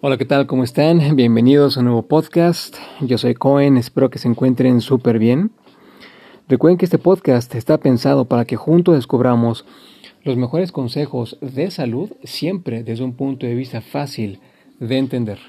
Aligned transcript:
Hola, 0.00 0.16
¿qué 0.16 0.24
tal? 0.24 0.46
¿Cómo 0.46 0.62
están? 0.62 1.16
Bienvenidos 1.16 1.76
a 1.76 1.80
un 1.80 1.86
nuevo 1.86 2.02
podcast. 2.02 2.76
Yo 3.00 3.18
soy 3.18 3.34
Cohen, 3.34 3.76
espero 3.76 4.10
que 4.10 4.20
se 4.20 4.28
encuentren 4.28 4.80
súper 4.80 5.18
bien. 5.18 5.50
Recuerden 6.46 6.78
que 6.78 6.84
este 6.84 6.98
podcast 6.98 7.52
está 7.56 7.78
pensado 7.78 8.24
para 8.26 8.44
que 8.44 8.54
juntos 8.54 8.94
descubramos 8.94 9.64
los 10.22 10.36
mejores 10.36 10.70
consejos 10.70 11.36
de 11.40 11.72
salud, 11.72 12.12
siempre 12.22 12.84
desde 12.84 13.02
un 13.02 13.14
punto 13.14 13.44
de 13.44 13.56
vista 13.56 13.80
fácil 13.80 14.38
de 14.78 14.98
entender. 14.98 15.40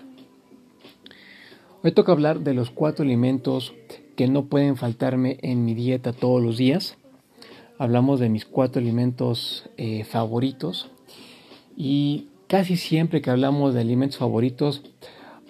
Hoy 1.84 1.92
toca 1.92 2.12
hablar 2.12 2.40
de 2.40 2.56
los 2.56 2.72
cuatro 2.72 3.06
alimentos 3.06 3.76
que 4.16 4.28
no 4.28 4.46
pueden 4.46 4.78
faltarme 4.78 5.38
en 5.44 5.64
mi 5.64 5.76
dieta 5.76 6.12
todos 6.12 6.42
los 6.42 6.58
días. 6.58 6.98
Hablamos 7.78 8.20
de 8.20 8.30
mis 8.30 8.46
cuatro 8.46 8.82
alimentos 8.82 9.70
eh, 9.78 10.06
favoritos 10.06 10.90
y 11.78 12.29
Casi 12.50 12.78
siempre 12.78 13.22
que 13.22 13.30
hablamos 13.30 13.76
de 13.76 13.82
alimentos 13.82 14.18
favoritos, 14.18 14.82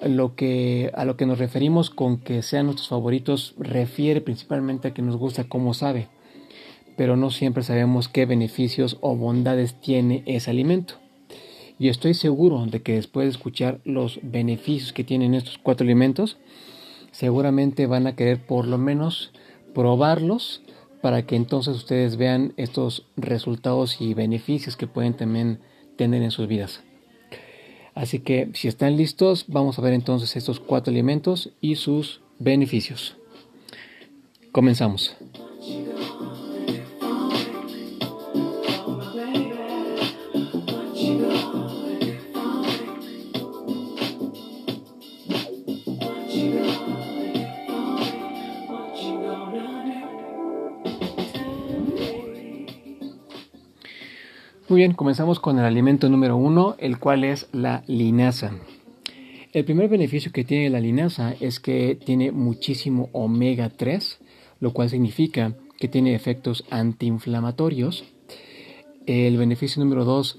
lo 0.05 0.35
que, 0.35 0.91
a 0.94 1.05
lo 1.05 1.16
que 1.16 1.25
nos 1.25 1.39
referimos 1.39 1.89
con 1.89 2.17
que 2.17 2.41
sean 2.41 2.66
nuestros 2.66 2.89
favoritos 2.89 3.55
refiere 3.58 4.20
principalmente 4.20 4.89
a 4.89 4.94
que 4.94 5.02
nos 5.02 5.16
gusta 5.16 5.45
cómo 5.45 5.73
sabe, 5.73 6.09
pero 6.98 7.16
no 7.16 7.31
siempre 7.31 7.64
sabemos 7.64 8.09
qué 8.09 8.25
beneficios 8.25 8.97
o 9.00 9.16
bondades 9.16 9.80
tiene 9.80 10.23
ese 10.25 10.52
alimento. 10.52 10.95
Y 11.80 11.88
estoy 11.88 12.16
seguro 12.16 12.66
de 12.66 12.81
que 12.81 12.95
después 12.95 13.27
de 13.27 13.31
escuchar 13.31 13.80
los 13.86 14.20
beneficios 14.22 14.92
que 14.92 15.05
tienen 15.05 15.36
estos 15.36 15.58
cuatro 15.58 15.86
alimentos, 15.86 16.38
seguramente 17.11 17.88
van 17.88 18.08
a 18.08 18.17
querer 18.17 18.45
por 18.45 18.67
lo 18.67 18.77
menos 18.77 19.31
probarlos 19.73 20.64
para 21.02 21.25
que 21.25 21.38
entonces 21.38 21.77
ustedes 21.77 22.17
vean 22.17 22.52
estos 22.58 23.05
resultados 23.16 24.02
y 24.02 24.14
beneficios 24.14 24.75
que 24.75 24.88
pueden 24.88 25.14
también 25.14 25.61
tener 25.95 26.23
en 26.23 26.31
sus 26.31 26.50
vidas. 26.50 26.83
Así 28.00 28.19
que 28.19 28.50
si 28.53 28.69
están 28.69 28.95
listos, 28.95 29.44
vamos 29.50 29.78
a 29.78 29.81
ver 29.81 29.92
entonces 29.92 30.38
estos 30.38 30.61
cuatro 30.61 30.89
alimentos 30.89 31.50
y 31.59 31.75
sus 31.75 32.22
beneficios. 32.39 33.17
Comenzamos. 34.53 35.17
Muy 54.70 54.81
bien, 54.81 54.94
comenzamos 54.94 55.39
con 55.39 55.58
el 55.58 55.66
alimento 55.66 56.09
número 56.09 56.38
uno, 56.38 56.75
el 56.78 57.00
cual 57.00 57.23
es 57.23 57.48
la 57.52 57.84
linaza. 57.88 58.52
El 59.52 59.66
primer 59.66 59.89
beneficio 59.89 60.31
que 60.31 60.44
tiene 60.44 60.70
la 60.70 60.80
linaza 60.80 61.34
es 61.39 61.59
que 61.59 61.95
tiene 61.95 62.31
muchísimo 62.31 63.09
omega 63.11 63.70
3, 63.70 64.20
lo 64.59 64.72
cual 64.72 64.92
significa 64.92 65.56
que 65.80 65.88
tiene 65.88 66.14
efectos 66.14 66.66
antiinflamatorios. 66.70 68.03
El 69.08 69.38
beneficio 69.38 69.84
número 69.84 70.06
dos 70.06 70.38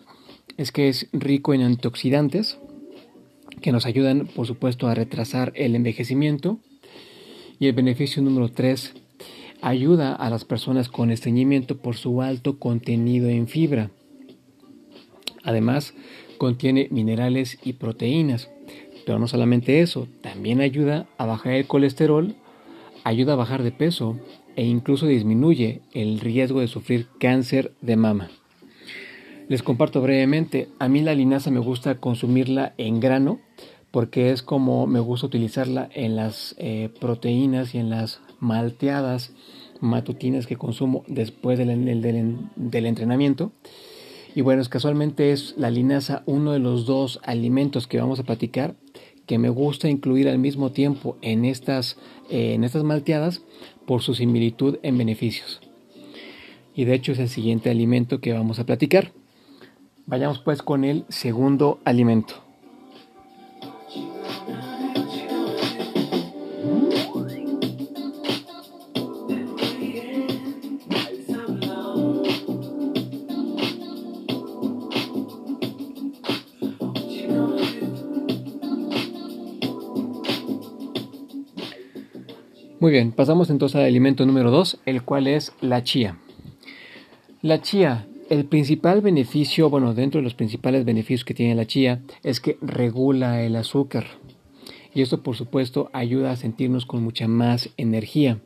es 0.57 0.71
que 0.71 0.89
es 0.89 1.09
rico 1.13 1.53
en 1.53 1.63
antioxidantes, 1.63 2.57
que 3.61 3.73
nos 3.73 3.85
ayudan, 3.85 4.29
por 4.29 4.47
supuesto, 4.47 4.87
a 4.87 4.95
retrasar 4.95 5.53
el 5.57 5.75
envejecimiento. 5.75 6.61
Y 7.59 7.67
el 7.67 7.73
beneficio 7.73 8.23
número 8.23 8.49
tres 8.49 8.95
ayuda 9.61 10.15
a 10.15 10.31
las 10.31 10.45
personas 10.45 10.89
con 10.89 11.11
estreñimiento 11.11 11.79
por 11.79 11.97
su 11.97 12.23
alto 12.23 12.61
contenido 12.61 13.29
en 13.29 13.49
fibra. 13.49 13.91
Además, 15.45 15.95
contiene 16.39 16.89
minerales 16.91 17.59
y 17.63 17.75
proteínas. 17.75 18.51
Pero 19.07 19.19
no 19.19 19.29
solamente 19.29 19.81
eso, 19.81 20.09
también 20.21 20.61
ayuda 20.61 21.07
a 21.19 21.27
bajar 21.27 21.55
el 21.55 21.67
colesterol, 21.67 22.35
ayuda 23.05 23.33
a 23.33 23.37
bajar 23.37 23.63
de 23.63 23.73
peso 23.73 24.19
e 24.57 24.65
incluso 24.65 25.07
disminuye 25.07 25.81
el 25.93 26.21
riesgo 26.21 26.61
de 26.61 26.69
sufrir 26.69 27.07
cáncer 27.19 27.73
de 27.81 27.97
mama. 27.97 28.31
Les 29.49 29.63
comparto 29.63 30.01
brevemente, 30.01 30.69
a 30.79 30.89
mí 30.89 31.01
la 31.01 31.15
linaza 31.15 31.51
me 31.51 31.59
gusta 31.59 31.97
consumirla 31.97 32.73
en 32.79 33.01
grano 33.01 33.41
porque 33.91 34.31
es 34.31 34.43
como 34.43 34.87
me 34.87 35.01
gusta 35.01 35.27
utilizarla 35.27 35.89
en 35.93 36.15
las 36.15 36.55
eh, 36.59 36.91
proteínas 37.01 37.75
y 37.75 37.79
en 37.79 37.91
las 37.91 38.21
malteadas 38.39 39.33
matutinas 39.81 40.47
que 40.47 40.57
consumo 40.57 41.05
después 41.09 41.59
del, 41.59 42.01
del 42.55 42.87
entrenamiento. 42.87 43.51
Y 44.35 44.43
bueno, 44.43 44.63
casualmente 44.69 45.33
es 45.33 45.55
la 45.57 45.71
linaza 45.71 46.23
uno 46.27 46.53
de 46.53 46.61
los 46.61 46.87
dos 46.87 47.21
alimentos 47.25 47.87
que 47.87 48.01
vamos 48.01 48.21
a 48.21 48.25
platicar 48.25 48.77
que 49.31 49.39
me 49.39 49.49
gusta 49.49 49.89
incluir 49.89 50.29
al 50.29 50.39
mismo 50.39 50.73
tiempo 50.73 51.17
en 51.23 51.45
estas, 51.45 51.97
eh, 52.31 52.55
en 52.55 52.65
estas 52.65 52.83
malteadas 52.83 53.43
por 53.87 54.03
su 54.03 54.15
similitud 54.15 54.79
en 54.83 54.99
beneficios. 54.99 55.61
Y 56.75 56.85
de 56.85 56.95
hecho 56.95 57.13
es 57.13 57.21
el 57.21 57.29
siguiente 57.29 57.71
alimento 57.71 58.21
que 58.21 58.33
vamos 58.33 58.59
a 58.59 58.67
platicar. 58.67 59.13
Vayamos 60.07 60.41
pues 60.41 60.63
con 60.63 60.85
el 60.85 61.05
segundo 61.09 61.79
alimento. 61.85 62.50
Muy 82.81 82.93
bien, 82.93 83.13
pasamos 83.13 83.51
entonces 83.51 83.77
al 83.77 83.85
alimento 83.85 84.25
número 84.25 84.51
2, 84.51 84.79
el 84.87 85.03
cual 85.03 85.27
es 85.27 85.53
la 85.61 85.85
chía. 85.85 86.17
La 87.43 87.61
chía, 87.61 88.07
el 88.31 88.47
principal 88.47 89.03
beneficio, 89.03 89.69
bueno, 89.69 89.93
dentro 89.93 90.19
de 90.19 90.25
los 90.25 90.33
principales 90.33 90.87
beneficios 90.87 91.27
que 91.27 91.35
tiene 91.35 91.55
la 91.55 91.67
chía 91.67 92.01
es 92.23 92.41
que 92.41 92.57
regula 92.63 93.43
el 93.43 93.57
azúcar. 93.57 94.07
Y 94.95 95.03
esto, 95.03 95.23
por 95.23 95.37
supuesto, 95.37 95.91
ayuda 95.93 96.31
a 96.31 96.37
sentirnos 96.37 96.87
con 96.87 97.03
mucha 97.03 97.29
más 97.29 97.69
energía. 97.77 98.41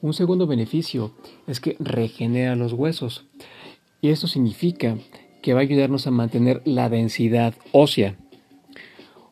Un 0.00 0.14
segundo 0.14 0.46
beneficio 0.46 1.12
es 1.48 1.58
que 1.58 1.74
regenera 1.80 2.54
los 2.54 2.72
huesos. 2.72 3.26
Y 4.00 4.10
esto 4.10 4.28
significa 4.28 4.96
que 5.42 5.54
va 5.54 5.58
a 5.58 5.62
ayudarnos 5.62 6.06
a 6.06 6.12
mantener 6.12 6.62
la 6.64 6.88
densidad 6.88 7.54
ósea. 7.72 8.16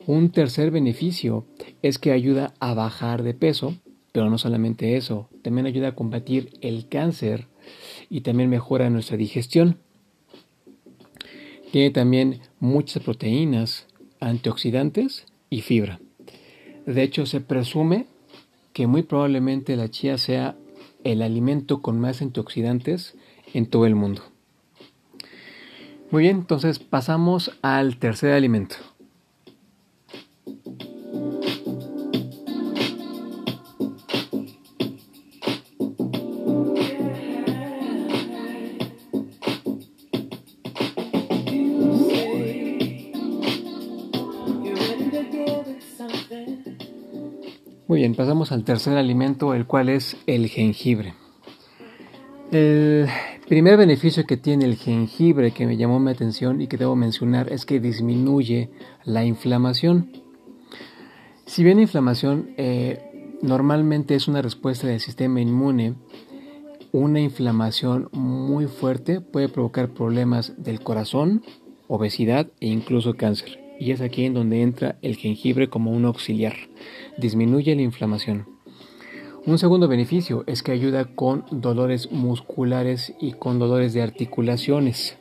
Un 0.06 0.30
tercer 0.30 0.72
beneficio 0.72 1.46
es 1.82 2.00
que 2.00 2.10
ayuda 2.10 2.52
a 2.58 2.74
bajar 2.74 3.22
de 3.22 3.34
peso 3.34 3.76
pero 4.18 4.30
no 4.30 4.38
solamente 4.38 4.96
eso, 4.96 5.28
también 5.42 5.66
ayuda 5.66 5.90
a 5.90 5.94
combatir 5.94 6.50
el 6.60 6.88
cáncer 6.88 7.46
y 8.10 8.22
también 8.22 8.50
mejora 8.50 8.90
nuestra 8.90 9.16
digestión. 9.16 9.78
Tiene 11.70 11.90
también 11.92 12.40
muchas 12.58 13.00
proteínas, 13.04 13.86
antioxidantes 14.18 15.24
y 15.50 15.60
fibra. 15.60 16.00
De 16.84 17.00
hecho, 17.04 17.26
se 17.26 17.40
presume 17.40 18.06
que 18.72 18.88
muy 18.88 19.04
probablemente 19.04 19.76
la 19.76 19.88
chía 19.88 20.18
sea 20.18 20.56
el 21.04 21.22
alimento 21.22 21.80
con 21.80 22.00
más 22.00 22.20
antioxidantes 22.20 23.14
en 23.54 23.66
todo 23.66 23.86
el 23.86 23.94
mundo. 23.94 24.22
Muy 26.10 26.24
bien, 26.24 26.38
entonces 26.38 26.80
pasamos 26.80 27.56
al 27.62 27.98
tercer 27.98 28.32
alimento. 28.32 28.74
Muy 47.88 48.00
bien, 48.00 48.14
pasamos 48.14 48.52
al 48.52 48.64
tercer 48.64 48.98
alimento, 48.98 49.54
el 49.54 49.64
cual 49.64 49.88
es 49.88 50.18
el 50.26 50.48
jengibre. 50.48 51.14
El 52.52 53.08
primer 53.48 53.78
beneficio 53.78 54.26
que 54.26 54.36
tiene 54.36 54.66
el 54.66 54.76
jengibre 54.76 55.52
que 55.52 55.64
me 55.66 55.78
llamó 55.78 55.98
mi 55.98 56.10
atención 56.10 56.60
y 56.60 56.66
que 56.66 56.76
debo 56.76 56.96
mencionar 56.96 57.50
es 57.50 57.64
que 57.64 57.80
disminuye 57.80 58.68
la 59.04 59.24
inflamación. 59.24 60.12
Si 61.46 61.64
bien 61.64 61.78
la 61.78 61.84
inflamación 61.84 62.50
eh, 62.58 63.38
normalmente 63.40 64.14
es 64.16 64.28
una 64.28 64.42
respuesta 64.42 64.86
del 64.86 65.00
sistema 65.00 65.40
inmune, 65.40 65.94
una 66.92 67.20
inflamación 67.20 68.10
muy 68.12 68.66
fuerte 68.66 69.22
puede 69.22 69.48
provocar 69.48 69.88
problemas 69.94 70.52
del 70.58 70.82
corazón, 70.82 71.42
obesidad 71.86 72.48
e 72.60 72.66
incluso 72.66 73.14
cáncer 73.14 73.57
y 73.78 73.92
es 73.92 74.00
aquí 74.00 74.24
en 74.24 74.34
donde 74.34 74.62
entra 74.62 74.98
el 75.02 75.16
jengibre 75.16 75.68
como 75.68 75.92
un 75.92 76.04
auxiliar. 76.04 76.54
Disminuye 77.16 77.74
la 77.74 77.82
inflamación. 77.82 78.46
Un 79.46 79.58
segundo 79.58 79.88
beneficio 79.88 80.44
es 80.46 80.62
que 80.62 80.72
ayuda 80.72 81.06
con 81.14 81.44
dolores 81.50 82.10
musculares 82.10 83.14
y 83.20 83.32
con 83.32 83.58
dolores 83.58 83.94
de 83.94 84.02
articulaciones. 84.02 85.16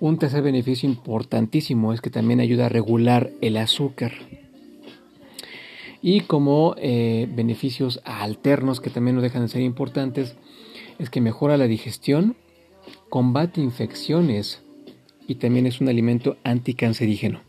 Un 0.00 0.18
tercer 0.18 0.42
beneficio 0.42 0.88
importantísimo 0.88 1.92
es 1.92 2.00
que 2.00 2.10
también 2.10 2.40
ayuda 2.40 2.66
a 2.66 2.70
regular 2.70 3.30
el 3.40 3.56
azúcar. 3.56 4.12
Y 6.00 6.20
como 6.20 6.76
eh, 6.78 7.28
beneficios 7.34 8.00
alternos 8.04 8.80
que 8.80 8.90
también 8.90 9.16
no 9.16 9.22
dejan 9.22 9.42
de 9.42 9.48
ser 9.48 9.62
importantes, 9.62 10.36
es 11.00 11.10
que 11.10 11.20
mejora 11.20 11.56
la 11.56 11.66
digestión, 11.66 12.36
combate 13.08 13.60
infecciones 13.60 14.62
y 15.28 15.36
también 15.36 15.66
es 15.66 15.80
un 15.80 15.88
alimento 15.88 16.38
anticancerígeno. 16.42 17.42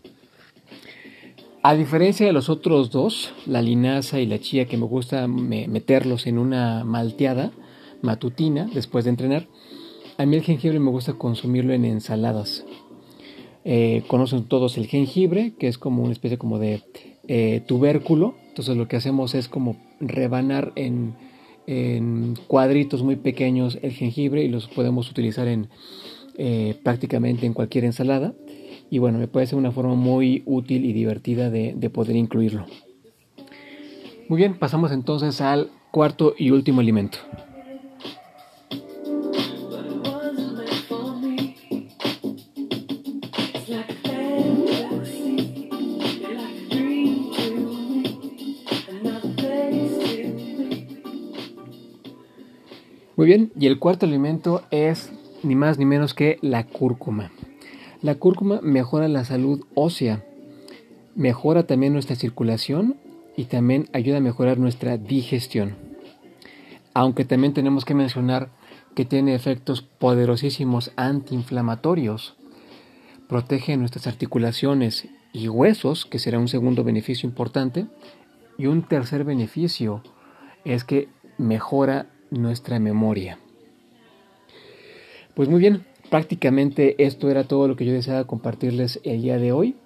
A 1.63 1.73
diferencia 1.73 2.27
de 2.27 2.33
los 2.33 2.49
otros 2.49 2.91
dos, 2.91 3.33
la 3.47 3.61
linaza 3.61 4.19
y 4.19 4.27
la 4.27 4.39
chía, 4.39 4.65
que 4.65 4.77
me 4.77 4.85
gusta 4.85 5.27
meterlos 5.27 6.27
en 6.27 6.37
una 6.37 6.83
malteada 6.83 7.51
matutina 8.01 8.69
después 8.71 9.05
de 9.05 9.09
entrenar, 9.09 9.47
a 10.17 10.25
mí 10.25 10.35
el 10.35 10.43
jengibre 10.43 10.79
me 10.79 10.91
gusta 10.91 11.13
consumirlo 11.13 11.73
en 11.73 11.85
ensaladas. 11.85 12.65
Eh, 13.65 14.03
conocen 14.07 14.45
todos 14.45 14.77
el 14.77 14.87
jengibre, 14.87 15.53
que 15.57 15.67
es 15.67 15.77
como 15.77 16.03
una 16.03 16.11
especie 16.11 16.37
como 16.37 16.59
de 16.59 16.81
eh, 17.27 17.61
tubérculo. 17.67 18.35
Entonces 18.47 18.75
lo 18.75 18.87
que 18.87 18.95
hacemos 18.95 19.35
es 19.35 19.47
como 19.47 19.77
rebanar 19.99 20.73
en, 20.75 21.15
cuadritos 22.47 23.03
muy 23.03 23.15
pequeños 23.15 23.77
el 23.83 23.91
jengibre 23.91 24.43
y 24.43 24.47
los 24.47 24.67
podemos 24.67 25.11
utilizar 25.11 25.47
en 25.47 25.69
eh, 26.41 26.79
prácticamente 26.83 27.45
en 27.45 27.53
cualquier 27.53 27.83
ensalada. 27.83 28.33
Y 28.89 28.97
bueno, 28.97 29.19
me 29.19 29.27
parece 29.27 29.57
una 29.57 29.73
forma 29.73 29.95
muy 29.95 30.41
útil 30.45 30.85
y 30.85 30.93
divertida 30.93 31.49
de, 31.49 31.73
de 31.75 31.89
poder 31.89 32.15
incluirlo. 32.15 32.65
Muy 34.29 34.37
bien, 34.37 34.57
pasamos 34.57 34.93
entonces 34.93 35.41
al 35.41 35.69
cuarto 35.91 36.33
y 36.37 36.51
último 36.51 36.79
alimento. 36.79 37.17
Muy 53.17 53.27
bien, 53.27 53.51
y 53.59 53.67
el 53.67 53.79
cuarto 53.79 54.05
alimento 54.05 54.63
es 54.71 55.11
ni 55.43 55.55
más 55.55 55.77
ni 55.77 55.85
menos 55.85 56.13
que 56.13 56.37
la 56.41 56.65
cúrcuma. 56.65 57.31
La 58.01 58.15
cúrcuma 58.15 58.61
mejora 58.61 59.07
la 59.07 59.25
salud 59.25 59.65
ósea, 59.75 60.23
mejora 61.15 61.67
también 61.67 61.93
nuestra 61.93 62.15
circulación 62.15 62.95
y 63.35 63.45
también 63.45 63.89
ayuda 63.93 64.17
a 64.17 64.21
mejorar 64.21 64.57
nuestra 64.57 64.97
digestión. 64.97 65.75
Aunque 66.93 67.25
también 67.25 67.53
tenemos 67.53 67.85
que 67.85 67.93
mencionar 67.93 68.49
que 68.95 69.05
tiene 69.05 69.35
efectos 69.35 69.81
poderosísimos 69.81 70.91
antiinflamatorios. 70.95 72.35
Protege 73.27 73.77
nuestras 73.77 74.07
articulaciones 74.07 75.07
y 75.31 75.47
huesos, 75.47 76.05
que 76.05 76.19
será 76.19 76.39
un 76.39 76.47
segundo 76.47 76.83
beneficio 76.83 77.29
importante. 77.29 77.85
Y 78.57 78.65
un 78.65 78.83
tercer 78.83 79.23
beneficio 79.23 80.03
es 80.65 80.83
que 80.83 81.07
mejora 81.37 82.07
nuestra 82.31 82.79
memoria. 82.79 83.39
Pues 85.39 85.47
muy 85.47 85.61
bien, 85.61 85.85
prácticamente 86.09 87.01
esto 87.01 87.29
era 87.29 87.45
todo 87.45 87.69
lo 87.69 87.77
que 87.77 87.85
yo 87.85 87.93
deseaba 87.93 88.27
compartirles 88.27 88.99
el 89.05 89.21
día 89.21 89.37
de 89.37 89.53
hoy. 89.53 89.77